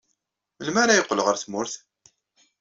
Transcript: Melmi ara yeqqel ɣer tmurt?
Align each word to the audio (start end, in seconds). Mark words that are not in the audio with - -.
Melmi 0.59 0.79
ara 0.83 0.97
yeqqel 0.97 1.19
ɣer 1.25 1.35
tmurt? 1.37 1.73